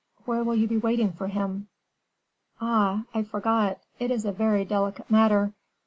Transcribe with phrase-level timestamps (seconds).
[0.25, 1.67] Where will you be waiting for him?"
[2.59, 3.03] "Ah!
[3.13, 5.53] I forgot; it is a very delicate matter.